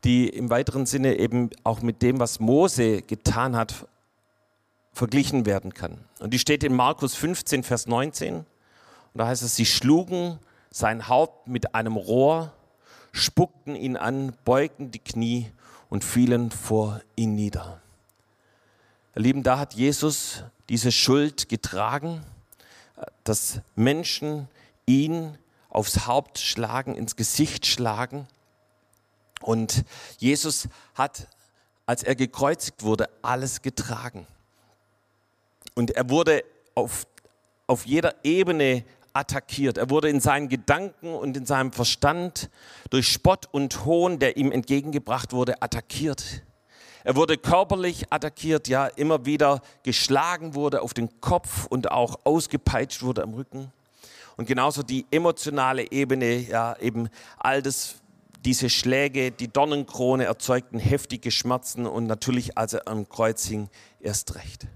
[0.05, 3.87] die im weiteren Sinne eben auch mit dem, was Mose getan hat,
[4.93, 6.05] verglichen werden kann.
[6.19, 8.37] Und die steht in Markus 15, Vers 19.
[8.37, 8.47] Und
[9.15, 10.39] da heißt es, sie schlugen
[10.71, 12.53] sein Haupt mit einem Rohr,
[13.13, 15.51] spuckten ihn an, beugten die Knie
[15.91, 17.83] und fielen vor ihn nieder.
[19.15, 22.25] Ihr Lieben, da hat Jesus diese Schuld getragen,
[23.25, 24.49] dass Menschen
[24.87, 25.37] ihn
[25.69, 28.27] aufs Haupt schlagen, ins Gesicht schlagen.
[29.41, 29.85] Und
[30.19, 31.27] Jesus hat,
[31.87, 34.27] als er gekreuzigt wurde, alles getragen.
[35.75, 37.07] Und er wurde auf,
[37.67, 39.79] auf jeder Ebene attackiert.
[39.79, 42.51] Er wurde in seinen Gedanken und in seinem Verstand
[42.91, 46.43] durch Spott und Hohn, der ihm entgegengebracht wurde, attackiert.
[47.03, 53.03] Er wurde körperlich attackiert, ja, immer wieder geschlagen wurde auf den Kopf und auch ausgepeitscht
[53.03, 53.73] wurde am Rücken.
[54.37, 57.97] Und genauso die emotionale Ebene, ja, eben all das,
[58.45, 63.69] diese Schläge, die Dornenkrone erzeugten heftige Schmerzen und natürlich, als er am Kreuz hing,
[64.01, 64.67] erst recht.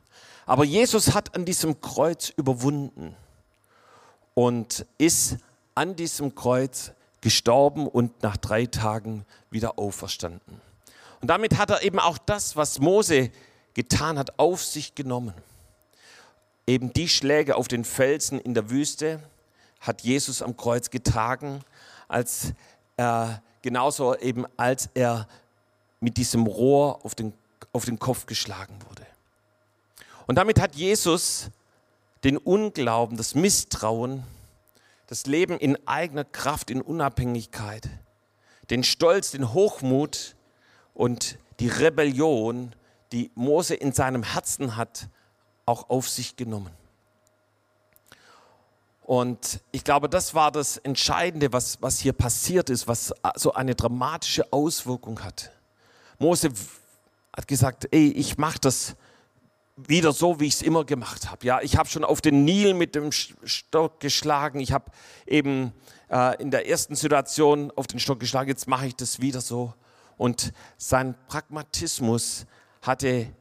[0.47, 3.17] Aber Jesus hat an diesem Kreuz überwunden
[4.35, 5.37] und ist
[5.75, 10.61] an diesem Kreuz gestorben und nach drei Tagen wieder auferstanden.
[11.21, 13.31] Und damit hat er eben auch das, was Mose
[13.73, 15.35] getan hat, auf sich genommen.
[16.67, 19.21] Eben die Schläge auf den Felsen in der Wüste
[19.81, 21.61] hat Jesus am Kreuz getragen,
[22.09, 22.53] als
[22.97, 25.29] er, genauso eben als er
[26.01, 27.33] mit diesem Rohr auf den,
[27.73, 29.07] auf den Kopf geschlagen wurde.
[30.27, 31.51] Und damit hat Jesus
[32.25, 34.25] den Unglauben, das Misstrauen,
[35.07, 37.89] das Leben in eigener Kraft, in Unabhängigkeit,
[38.71, 40.35] den Stolz, den Hochmut
[40.95, 42.75] und die Rebellion,
[43.13, 45.09] die Mose in seinem Herzen hat,
[45.67, 46.71] auch auf sich genommen.
[49.03, 53.75] Und ich glaube, das war das Entscheidende, was, was hier passiert ist, was so eine
[53.75, 55.53] dramatische Auswirkung hat.
[56.19, 56.51] Mose
[57.37, 58.97] hat gesagt, ey, ich mache das
[59.77, 61.45] wieder so, wie ich es immer gemacht habe.
[61.47, 64.61] Ja, ich habe schon auf den Nil mit dem Stock geschlagen.
[64.61, 64.91] Ich habe
[65.27, 65.73] eben
[66.11, 68.49] äh, in der ersten Situation auf den Stock geschlagen.
[68.49, 69.75] Jetzt mache ich das wieder so.
[70.17, 72.47] Und sein Pragmatismus
[72.83, 73.33] hatte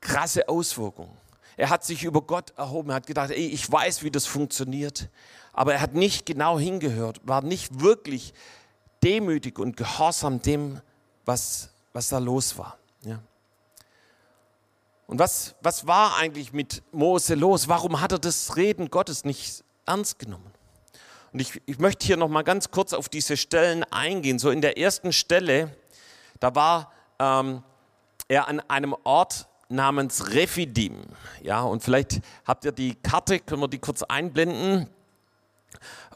[0.00, 1.16] krasse Auswirkungen.
[1.56, 2.90] Er hat sich über Gott erhoben.
[2.90, 5.10] Er hat gedacht, ey, ich weiß, wie das funktioniert.
[5.52, 8.32] Aber er hat nicht genau hingehört, war nicht wirklich
[9.02, 10.80] demütig und gehorsam dem,
[11.26, 12.78] was, was da los war.
[13.02, 13.20] Ja.
[15.10, 17.66] Und was, was war eigentlich mit Mose los?
[17.66, 20.52] Warum hat er das Reden Gottes nicht ernst genommen?
[21.32, 24.38] Und ich, ich möchte hier noch mal ganz kurz auf diese Stellen eingehen.
[24.38, 25.76] So in der ersten Stelle,
[26.38, 27.64] da war ähm,
[28.28, 31.02] er an einem Ort namens Refidim.
[31.42, 34.88] Ja, und vielleicht habt ihr die Karte, können wir die kurz einblenden.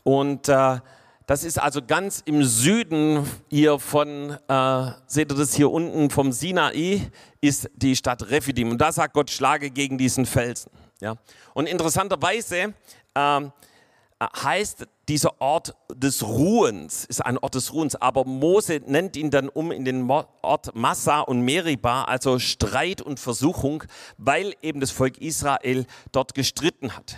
[0.05, 0.79] Und äh,
[1.27, 6.33] das ist also ganz im Süden hier von, äh, seht ihr das hier unten vom
[6.33, 7.11] Sinai,
[7.41, 8.71] ist die Stadt Rephidim.
[8.71, 10.71] Und da sagt Gott, schlage gegen diesen Felsen.
[11.01, 11.17] Ja?
[11.55, 12.75] Und interessanterweise
[13.15, 13.41] äh,
[14.21, 19.49] heißt dieser Ort des Ruhens, ist ein Ort des Ruhens, aber Mose nennt ihn dann
[19.49, 23.85] um in den Ort Massa und Meribah, also Streit und Versuchung,
[24.19, 27.17] weil eben das Volk Israel dort gestritten hat.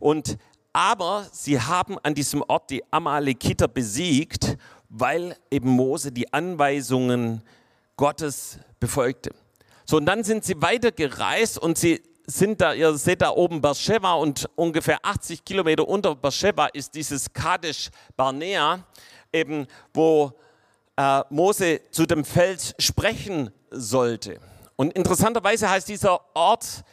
[0.00, 0.36] Und
[0.72, 4.56] aber sie haben an diesem Ort die Amalekiter besiegt,
[4.88, 7.42] weil eben Mose die Anweisungen
[7.96, 9.30] Gottes befolgte.
[9.84, 14.14] So, und dann sind sie weitergereist und sie sind da, ihr seht da oben Beersheba
[14.14, 18.84] und ungefähr 80 Kilometer unter Beersheba ist dieses Kadesh Barnea,
[19.32, 20.32] eben wo
[20.96, 24.38] äh, Mose zu dem Fels sprechen sollte.
[24.76, 26.84] Und interessanterweise heißt dieser Ort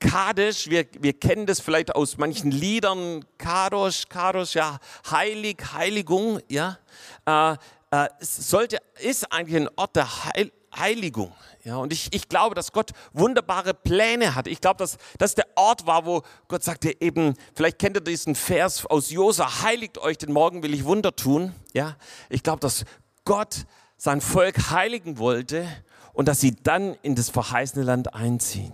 [0.00, 4.78] Kadesh, wir, wir kennen das vielleicht aus manchen Liedern, Kadosh, Kadosh, ja,
[5.10, 6.78] heilig, Heiligung, ja.
[7.26, 7.56] Äh,
[7.90, 11.32] äh, sollte, ist eigentlich ein Ort der Heil, Heiligung.
[11.64, 14.46] Ja, und ich, ich glaube, dass Gott wunderbare Pläne hat.
[14.46, 18.34] Ich glaube, dass das der Ort war, wo Gott sagte eben, vielleicht kennt ihr diesen
[18.34, 21.54] Vers aus Josa, heiligt euch, denn morgen will ich Wunder tun.
[21.72, 21.96] Ja,
[22.28, 22.84] ich glaube, dass
[23.24, 25.66] Gott sein Volk heiligen wollte
[26.12, 28.72] und dass sie dann in das verheißene Land einziehen.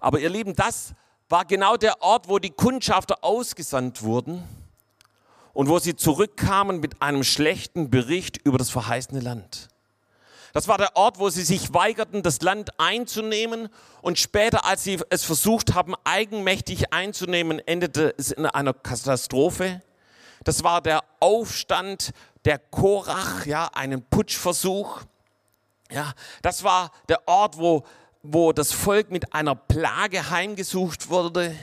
[0.00, 0.94] Aber ihr Lieben, das
[1.28, 4.42] war genau der Ort, wo die Kundschafter ausgesandt wurden
[5.52, 9.68] und wo sie zurückkamen mit einem schlechten Bericht über das verheißene Land.
[10.52, 13.68] Das war der Ort, wo sie sich weigerten, das Land einzunehmen.
[14.02, 19.80] Und später, als sie es versucht haben, eigenmächtig einzunehmen, endete es in einer Katastrophe.
[20.42, 22.12] Das war der Aufstand
[22.44, 25.02] der Korach, ja, einen Putschversuch.
[25.92, 27.84] Ja, das war der Ort, wo
[28.22, 31.54] wo das Volk mit einer Plage heimgesucht wurde.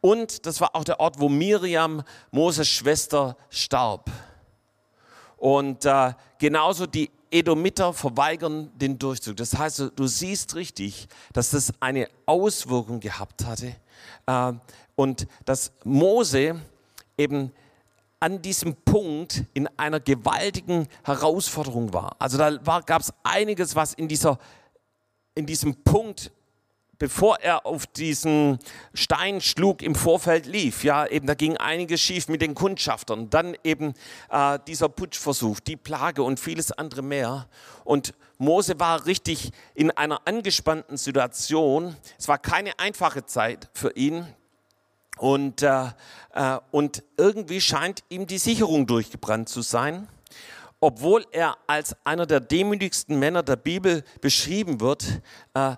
[0.00, 4.10] Und das war auch der Ort, wo Miriam, Moses Schwester, starb.
[5.36, 9.36] Und äh, genauso die Edomiter verweigern den Durchzug.
[9.36, 13.74] Das heißt, du siehst richtig, dass das eine Auswirkung gehabt hatte
[14.26, 14.52] äh,
[14.94, 16.60] und dass Mose
[17.18, 17.50] eben
[18.20, 22.16] an diesem Punkt in einer gewaltigen Herausforderung war.
[22.18, 24.38] Also da gab es einiges, was in dieser
[25.34, 26.30] in diesem Punkt,
[26.98, 28.58] bevor er auf diesen
[28.92, 30.84] Stein schlug, im Vorfeld lief.
[30.84, 33.30] Ja, eben da ging einiges schief mit den Kundschaftern.
[33.30, 33.94] Dann eben
[34.30, 37.48] äh, dieser Putschversuch, die Plage und vieles andere mehr.
[37.84, 41.96] Und Mose war richtig in einer angespannten Situation.
[42.18, 44.26] Es war keine einfache Zeit für ihn.
[45.16, 45.86] Und, äh,
[46.32, 50.08] äh, und irgendwie scheint ihm die Sicherung durchgebrannt zu sein
[50.84, 55.22] obwohl er als einer der demütigsten Männer der Bibel beschrieben wird,
[55.54, 55.76] äh,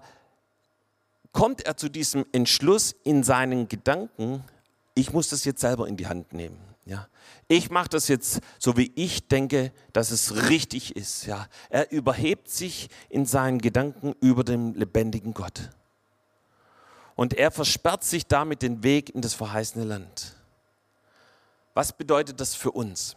[1.31, 4.43] kommt er zu diesem Entschluss in seinen Gedanken,
[4.97, 6.59] ich muss das jetzt selber in die Hand nehmen.
[6.87, 7.07] Ja.
[7.47, 11.27] Ich mache das jetzt so, wie ich denke, dass es richtig ist.
[11.27, 11.47] Ja.
[11.69, 15.71] Er überhebt sich in seinen Gedanken über den lebendigen Gott.
[17.15, 20.35] Und er versperrt sich damit den Weg in das verheißene Land.
[21.75, 23.17] Was bedeutet das für uns?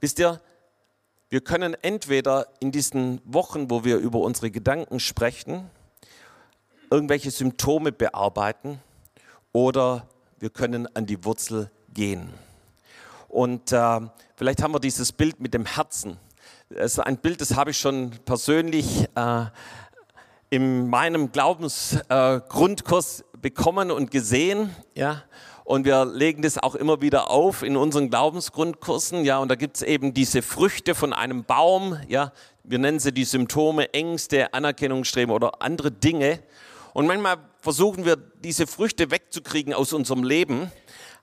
[0.00, 0.40] Wisst ihr,
[1.28, 5.70] wir können entweder in diesen Wochen, wo wir über unsere Gedanken sprechen,
[6.90, 8.80] irgendwelche Symptome bearbeiten
[9.52, 10.06] oder
[10.38, 12.32] wir können an die Wurzel gehen.
[13.28, 14.00] Und äh,
[14.36, 16.18] vielleicht haben wir dieses Bild mit dem Herzen.
[16.68, 19.46] Das ist ein Bild, das habe ich schon persönlich äh,
[20.50, 24.74] in meinem Glaubensgrundkurs äh, bekommen und gesehen.
[24.94, 25.22] Ja?
[25.66, 29.24] Und wir legen das auch immer wieder auf in unseren Glaubensgrundkursen.
[29.24, 31.98] Ja, und da gibt es eben diese Früchte von einem Baum.
[32.06, 36.38] Ja, wir nennen sie die Symptome, Ängste, Anerkennungsstreben oder andere Dinge.
[36.92, 40.70] Und manchmal versuchen wir, diese Früchte wegzukriegen aus unserem Leben.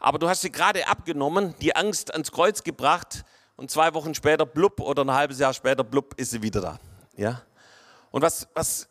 [0.02, 3.24] Aber du hast sie gerade abgenommen, die Angst ans Kreuz gebracht
[3.56, 6.80] und zwei Wochen später, blub, oder ein halbes Jahr später, blub, ist sie wieder da.
[7.16, 7.44] Ja?
[8.12, 8.90] Und was, was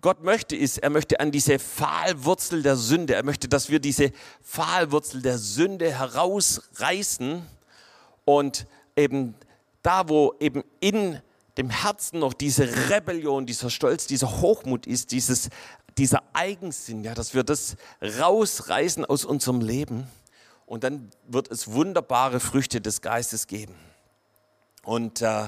[0.00, 4.12] Gott möchte ist, er möchte an diese Pfahlwurzel der Sünde, er möchte, dass wir diese
[4.42, 7.46] Pfahlwurzel der Sünde herausreißen
[8.24, 9.34] und eben
[9.82, 11.20] da, wo eben in
[11.56, 15.48] dem Herzen noch diese Rebellion, dieser Stolz, dieser Hochmut ist, dieses,
[15.96, 20.06] dieser Eigensinn, ja, dass wir das rausreißen aus unserem Leben
[20.66, 23.74] und dann wird es wunderbare Früchte des Geistes geben.
[24.82, 25.44] Und äh,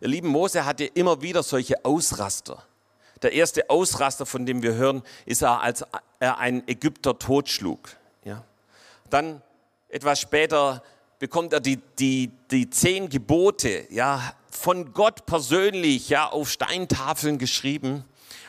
[0.00, 2.64] ihr lieben Mose hatte immer wieder solche Ausraster.
[3.22, 5.84] Der erste Ausraster, von dem wir hören, ist er, als
[6.20, 7.96] er einen Ägypter totschlug.
[8.24, 8.44] Ja.
[9.10, 9.42] Dann
[9.88, 10.82] etwas später
[11.18, 18.04] bekommt er die, die, die zehn Gebote ja, von Gott persönlich ja, auf Steintafeln geschrieben.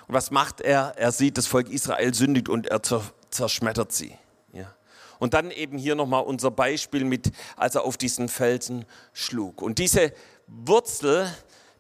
[0.08, 0.94] Und was macht er?
[0.98, 2.82] Er sieht, das Volk Israel sündigt und er
[3.30, 4.14] zerschmettert sie.
[4.54, 4.74] Ja.
[5.20, 9.62] Und dann eben hier nochmal unser Beispiel mit, als er auf diesen Felsen schlug.
[9.62, 10.14] Und diese
[10.48, 11.32] Wurzel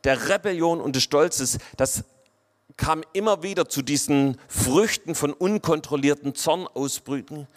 [0.03, 2.03] der Rebellion und des Stolzes, das
[2.77, 7.47] kam immer wieder zu diesen Früchten von unkontrollierten Zornausbrüchen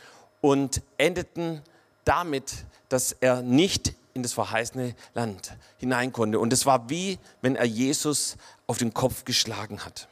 [0.40, 1.62] und endeten
[2.04, 6.40] damit, dass er nicht in das verheißene Land hinein konnte.
[6.40, 10.08] Und es war wie, wenn er Jesus auf den Kopf geschlagen hat.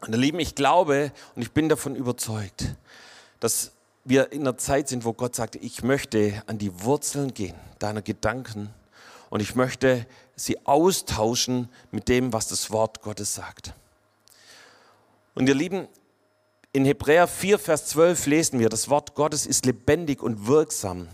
[0.00, 2.74] Und ihr Lieben, ich glaube und ich bin davon überzeugt,
[3.40, 3.72] dass
[4.04, 8.02] wir in einer Zeit sind, wo Gott sagt, ich möchte an die Wurzeln gehen, deiner
[8.02, 8.72] Gedanken,
[9.30, 13.74] und ich möchte sie austauschen mit dem, was das Wort Gottes sagt.
[15.36, 15.86] Und ihr Lieben,
[16.72, 21.08] in Hebräer 4, Vers 12 lesen wir, das Wort Gottes ist lebendig und wirksam.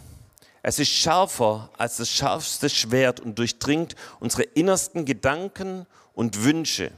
[0.63, 6.93] Es ist schärfer als das schärfste Schwert und durchdringt unsere innersten Gedanken und Wünsche.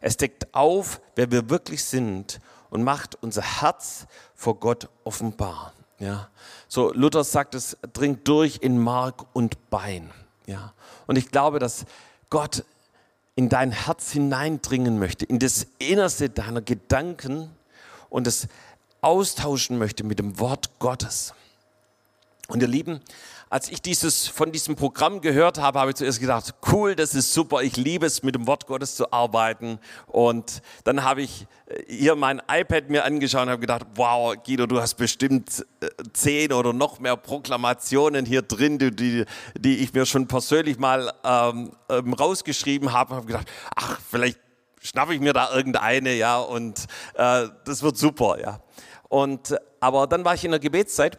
[0.00, 2.40] Es deckt auf, wer wir wirklich sind
[2.70, 5.74] und macht unser Herz vor Gott offenbar.
[5.98, 6.30] Ja.
[6.68, 10.10] So Luther sagt, es dringt durch in Mark und Bein.
[10.46, 10.72] Ja.
[11.06, 11.84] Und ich glaube, dass
[12.30, 12.64] Gott
[13.36, 17.50] in dein Herz hineindringen möchte, in das Innerste deiner Gedanken
[18.08, 18.48] und es
[19.02, 21.34] austauschen möchte mit dem Wort Gottes.
[22.48, 23.00] Und ihr Lieben,
[23.48, 27.32] als ich dieses, von diesem Programm gehört habe, habe ich zuerst gedacht, cool, das ist
[27.32, 29.78] super, ich liebe es, mit dem Wort Gottes zu arbeiten.
[30.06, 34.66] Und dann habe ich äh, hier mein iPad mir angeschaut und habe gedacht, wow, Guido,
[34.66, 39.24] du hast bestimmt äh, zehn oder noch mehr Proklamationen hier drin, die,
[39.56, 43.12] die ich mir schon persönlich mal ähm, ähm rausgeschrieben habe.
[43.12, 44.40] Und habe gedacht, ach, vielleicht
[44.82, 48.60] schnappe ich mir da irgendeine, ja, und äh, das wird super, ja.
[49.08, 51.18] Und, aber dann war ich in der Gebetszeit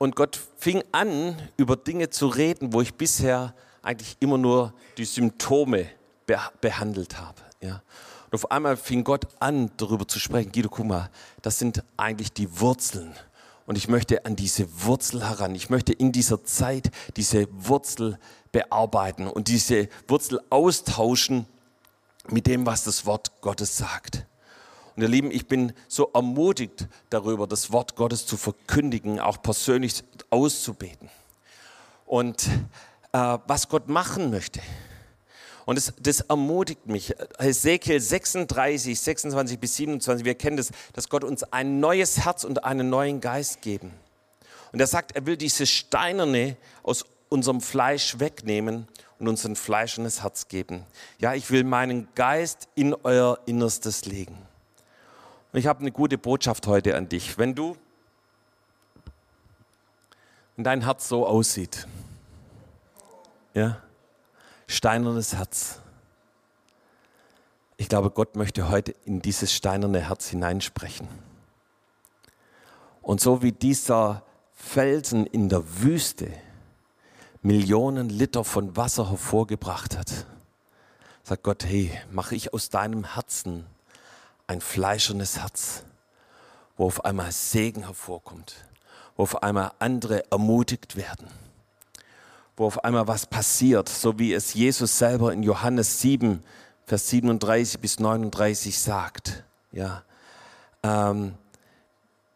[0.00, 5.04] und Gott fing an, über Dinge zu reden, wo ich bisher eigentlich immer nur die
[5.04, 5.90] Symptome
[6.24, 7.42] be behandelt habe.
[7.60, 7.82] Ja.
[8.24, 10.52] Und auf einmal fing Gott an, darüber zu sprechen.
[10.52, 11.10] Guido, guck mal,
[11.42, 13.12] das sind eigentlich die Wurzeln.
[13.66, 15.54] Und ich möchte an diese Wurzel heran.
[15.54, 18.18] Ich möchte in dieser Zeit diese Wurzel
[18.52, 21.44] bearbeiten und diese Wurzel austauschen
[22.28, 24.24] mit dem, was das Wort Gottes sagt.
[25.00, 30.04] Und ihr Lieben, ich bin so ermutigt darüber, das Wort Gottes zu verkündigen, auch persönlich
[30.28, 31.08] auszubeten.
[32.04, 32.46] Und
[33.12, 34.60] äh, was Gott machen möchte.
[35.64, 37.14] Und das, das ermutigt mich.
[37.38, 42.62] Ezekiel 36, 26 bis 27, wir kennen das, dass Gott uns ein neues Herz und
[42.62, 43.94] einen neuen Geist geben.
[44.70, 48.86] Und er sagt, er will diese Steinerne aus unserem Fleisch wegnehmen
[49.18, 50.84] und uns ein fleischendes Herz geben.
[51.20, 54.49] Ja, ich will meinen Geist in euer Innerstes legen.
[55.52, 57.36] Und ich habe eine gute Botschaft heute an dich.
[57.38, 57.76] Wenn du,
[60.56, 61.86] wenn dein Herz so aussieht,
[63.54, 63.82] ja,
[64.68, 65.80] steinernes Herz.
[67.76, 71.08] Ich glaube, Gott möchte heute in dieses steinerne Herz hineinsprechen.
[73.02, 76.30] Und so wie dieser Felsen in der Wüste
[77.42, 80.26] Millionen Liter von Wasser hervorgebracht hat,
[81.22, 83.64] sagt Gott, hey, mache ich aus deinem Herzen
[84.50, 85.84] ein fleischernes Herz,
[86.76, 88.56] wo auf einmal Segen hervorkommt,
[89.16, 91.28] wo auf einmal andere ermutigt werden,
[92.56, 96.42] wo auf einmal was passiert, so wie es Jesus selber in Johannes 7,
[96.84, 99.44] Vers 37 bis 39 sagt.
[99.70, 100.02] Ja,
[100.82, 101.34] ähm,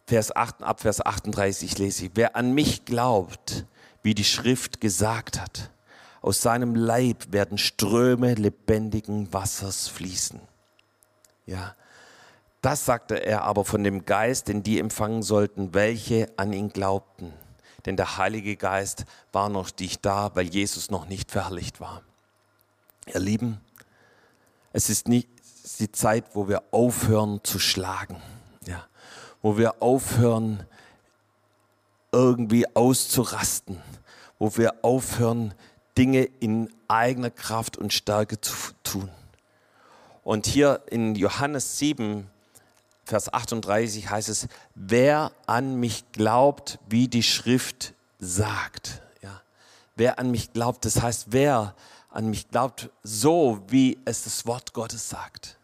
[0.07, 3.67] Vers 8, ab Vers 38 lese ich, wer an mich glaubt,
[4.05, 5.73] wie die Schrift gesagt hat,
[6.21, 10.41] aus seinem Leib werden Ströme lebendigen Wassers fließen.
[11.47, 11.75] Ja,
[12.65, 17.33] das sagte er aber von dem Geist, den die empfangen sollten, welche an ihn glaubten.
[17.85, 22.03] Denn der Heilige Geist war noch nicht da, weil Jesus noch nicht verherrlicht war.
[23.07, 23.61] Ihr Lieben,
[24.73, 25.29] es ist nicht
[25.79, 28.17] die Zeit, wo wir aufhören zu schlagen,
[28.67, 28.87] ja,
[29.43, 30.67] wo wir aufhören
[32.13, 33.83] irgendwie auszurasten,
[34.39, 35.53] wo wir aufhören
[35.99, 39.11] Dinge in eigener Kraft und Stärke zu tun.
[40.23, 42.31] Und hier in Johannes 7
[43.05, 49.03] Vers 38 heißt es, wer an mich glaubt, wie die Schrift sagt.
[49.23, 49.43] Ja.
[49.95, 51.75] Wer an mich glaubt, das heißt, wer
[52.09, 55.59] an mich glaubt, so wie es das Wort Gottes sagt.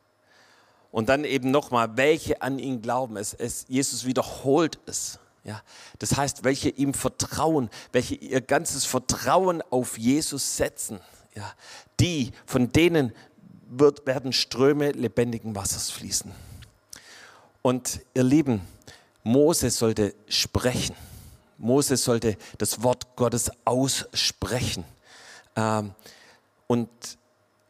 [0.90, 3.16] Und dann eben nochmal, welche an ihn glauben.
[3.16, 5.18] Es, es, Jesus wiederholt es.
[5.44, 5.62] Ja,
[5.98, 11.00] das heißt, welche ihm vertrauen, welche ihr ganzes Vertrauen auf Jesus setzen.
[11.35, 11.50] Ja,
[11.98, 13.14] die, von denen
[13.70, 16.33] wird, werden Ströme lebendigen Wassers fließen.
[17.62, 18.62] Und ihr Lieben,
[19.22, 20.96] Mose sollte sprechen.
[21.58, 24.84] Mose sollte das Wort Gottes aussprechen.
[25.56, 25.92] Ähm,
[26.66, 26.88] und,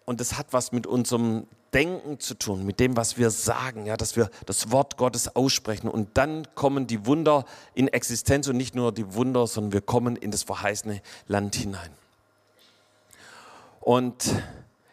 [0.05, 3.97] und das hat was mit unserem Denken zu tun, mit dem, was wir sagen, ja,
[3.97, 8.75] dass wir das Wort Gottes aussprechen und dann kommen die Wunder in Existenz und nicht
[8.75, 11.91] nur die Wunder, sondern wir kommen in das verheißene Land hinein.
[13.81, 14.25] Und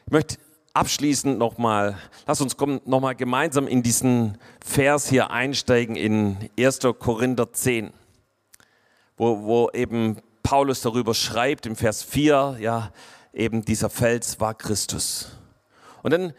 [0.06, 0.38] ich möchte
[0.78, 1.98] abschließend nochmal,
[2.28, 2.56] lass uns
[2.86, 6.82] nochmal gemeinsam in diesen Vers hier einsteigen in 1.
[7.00, 7.92] Korinther 10,
[9.18, 12.92] wo, wo eben Paulus darüber schreibt im Vers 4, ja,
[13.34, 15.32] eben dieser Fels war Christus.
[16.04, 16.34] Und dann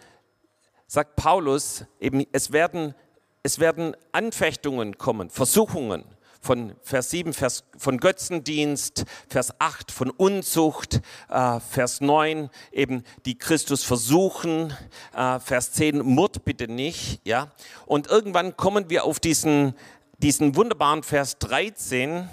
[0.87, 2.95] sagt Paulus eben, es werden,
[3.43, 6.05] es werden Anfechtungen kommen, Versuchungen
[6.41, 13.37] von Vers 7, Vers, von Götzendienst, Vers 8 von Unzucht, äh, Vers 9 eben die
[13.37, 14.73] Christus versuchen,
[15.15, 17.53] äh, Vers 10 Mord bitte nicht, ja.
[17.87, 19.75] Und irgendwann kommen wir auf diesen,
[20.19, 22.29] diesen wunderbaren Vers 13,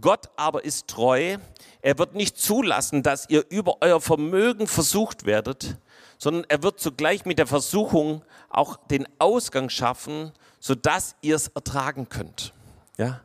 [0.00, 1.36] Gott aber ist treu,
[1.82, 5.76] er wird nicht zulassen, dass ihr über euer Vermögen versucht werdet,
[6.18, 12.08] sondern er wird zugleich mit der Versuchung auch den Ausgang schaffen, sodass ihr es ertragen
[12.08, 12.53] könnt.
[12.96, 13.20] Ja?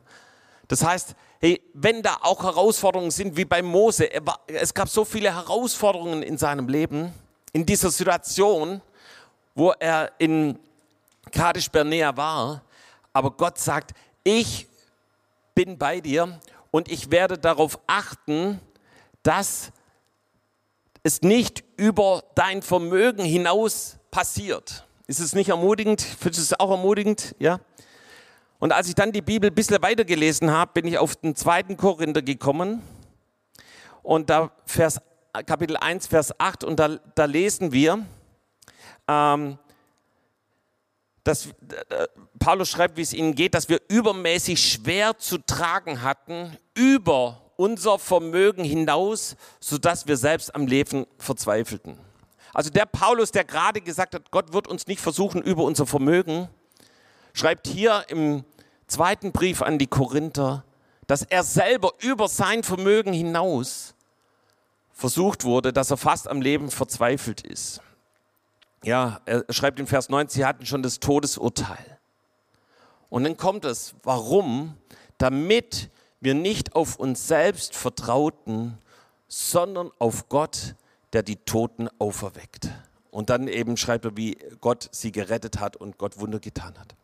[0.68, 5.04] Das heißt, hey, wenn da auch Herausforderungen sind wie bei Mose, war, es gab so
[5.04, 7.12] viele Herausforderungen in seinem Leben,
[7.52, 8.80] in dieser Situation,
[9.54, 10.58] wo er in
[11.32, 12.62] Kadesh Bernea war,
[13.12, 13.92] aber Gott sagt,
[14.22, 14.66] ich
[15.54, 16.38] bin bei dir
[16.70, 18.60] und ich werde darauf achten,
[19.22, 19.72] dass
[21.02, 24.86] es nicht über dein Vermögen hinaus passiert.
[25.06, 26.00] Ist es nicht ermutigend?
[26.02, 27.34] Findest du es auch ermutigend?
[27.38, 27.58] Ja.
[28.60, 31.78] Und als ich dann die Bibel ein bisschen weitergelesen habe, bin ich auf den zweiten
[31.78, 32.82] Korinther gekommen.
[34.02, 35.00] Und da Vers,
[35.46, 38.04] Kapitel 1, Vers 8, und da, da lesen wir,
[39.08, 39.58] ähm,
[41.24, 41.52] dass äh,
[42.38, 47.98] Paulus schreibt, wie es ihnen geht, dass wir übermäßig schwer zu tragen hatten, über unser
[47.98, 51.98] Vermögen hinaus, sodass wir selbst am Leben verzweifelten.
[52.52, 56.48] Also der Paulus, der gerade gesagt hat, Gott wird uns nicht versuchen über unser Vermögen,
[57.40, 58.44] schreibt hier im
[58.86, 60.62] zweiten Brief an die Korinther,
[61.06, 63.94] dass er selber über sein Vermögen hinaus
[64.92, 67.80] versucht wurde, dass er fast am Leben verzweifelt ist.
[68.84, 71.98] Ja, er schreibt in Vers 9, sie hatten schon das Todesurteil.
[73.08, 74.76] Und dann kommt es, warum?
[75.16, 75.88] Damit
[76.20, 78.76] wir nicht auf uns selbst vertrauten,
[79.28, 80.74] sondern auf Gott,
[81.14, 82.68] der die Toten auferweckt.
[83.10, 86.94] Und dann eben schreibt er, wie Gott sie gerettet hat und Gott Wunder getan hat.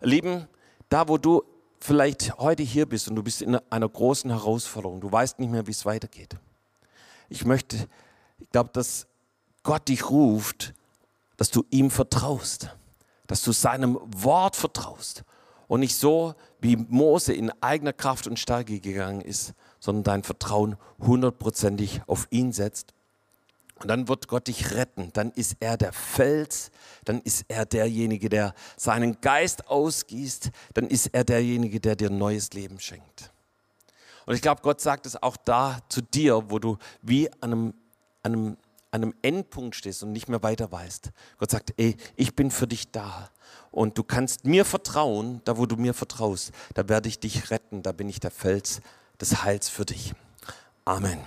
[0.00, 0.48] Lieben,
[0.88, 1.42] da wo du
[1.78, 5.66] vielleicht heute hier bist und du bist in einer großen Herausforderung, du weißt nicht mehr,
[5.66, 6.36] wie es weitergeht.
[7.28, 7.88] Ich möchte,
[8.38, 9.06] ich glaube, dass
[9.62, 10.74] Gott dich ruft,
[11.36, 12.76] dass du ihm vertraust,
[13.26, 15.24] dass du seinem Wort vertraust
[15.68, 20.76] und nicht so, wie Mose in eigener Kraft und Stärke gegangen ist, sondern dein Vertrauen
[20.98, 22.92] hundertprozentig auf ihn setzt.
[23.80, 25.10] Und dann wird Gott dich retten.
[25.14, 26.70] Dann ist er der Fels.
[27.04, 30.50] Dann ist er derjenige, der seinen Geist ausgießt.
[30.74, 33.32] Dann ist er derjenige, der dir neues Leben schenkt.
[34.26, 37.74] Und ich glaube, Gott sagt es auch da zu dir, wo du wie an einem,
[38.22, 38.56] an einem,
[38.90, 41.10] an einem Endpunkt stehst und nicht mehr weiter weißt.
[41.38, 43.30] Gott sagt, ey, ich bin für dich da.
[43.70, 47.82] Und du kannst mir vertrauen, da wo du mir vertraust, da werde ich dich retten,
[47.82, 48.80] da bin ich der Fels
[49.20, 50.12] des Heils für dich.
[50.84, 51.18] Amen.